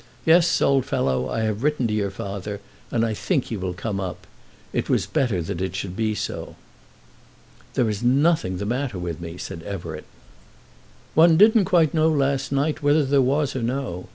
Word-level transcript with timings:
Yes, 0.25 0.63
old 0.63 0.83
fellow, 0.85 1.29
I 1.29 1.41
have 1.41 1.61
written 1.61 1.85
to 1.85 1.93
your 1.93 2.09
father, 2.09 2.59
and 2.89 3.05
I 3.05 3.13
think 3.13 3.45
he 3.45 3.55
will 3.57 3.75
come 3.75 3.99
up. 3.99 4.25
It 4.73 4.89
was 4.89 5.05
better 5.05 5.43
that 5.43 5.61
it 5.61 5.75
should 5.75 5.95
be 5.95 6.15
so." 6.15 6.55
"There 7.75 7.87
is 7.87 8.01
nothing 8.01 8.57
the 8.57 8.65
matter 8.65 8.97
with 8.97 9.21
me," 9.21 9.37
said 9.37 9.61
Everett. 9.61 10.05
"One 11.13 11.37
didn't 11.37 11.65
quite 11.65 11.93
know 11.93 12.09
last 12.09 12.51
night 12.51 12.81
whether 12.81 13.05
there 13.05 13.21
was 13.21 13.55
or 13.55 13.61
no. 13.61 14.09